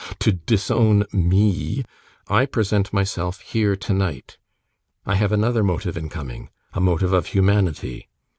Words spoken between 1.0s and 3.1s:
ME, I present